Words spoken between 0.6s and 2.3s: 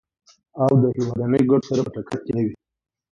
او له هېوادنیو ګټو سره په ټکر